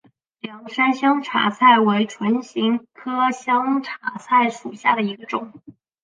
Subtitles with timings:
[0.39, 5.53] 凉山香茶菜为唇形科香茶菜属下的一个种。